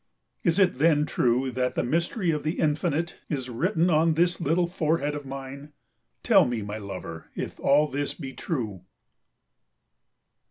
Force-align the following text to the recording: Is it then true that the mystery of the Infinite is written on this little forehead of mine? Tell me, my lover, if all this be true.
Is 0.43 0.57
it 0.57 0.79
then 0.79 1.05
true 1.05 1.51
that 1.51 1.75
the 1.75 1.83
mystery 1.83 2.31
of 2.31 2.41
the 2.41 2.53
Infinite 2.59 3.17
is 3.29 3.51
written 3.51 3.91
on 3.91 4.15
this 4.15 4.41
little 4.41 4.65
forehead 4.65 5.13
of 5.13 5.27
mine? 5.27 5.73
Tell 6.23 6.43
me, 6.43 6.63
my 6.63 6.79
lover, 6.79 7.29
if 7.35 7.59
all 7.59 7.87
this 7.87 8.15
be 8.15 8.33
true. 8.33 8.81